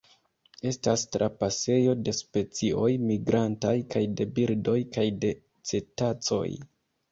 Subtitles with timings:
[0.69, 5.33] Estas trapasejo de specioj migrantaj kaj de birdoj kaj de
[5.75, 6.45] cetacoj.